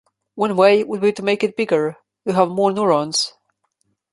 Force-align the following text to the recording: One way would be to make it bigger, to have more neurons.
One 0.33 0.55
way 0.57 0.83
would 0.83 0.99
be 1.01 1.13
to 1.13 1.21
make 1.21 1.43
it 1.43 1.55
bigger, 1.55 1.95
to 2.25 2.33
have 2.33 2.49
more 2.49 2.71
neurons. 2.71 3.33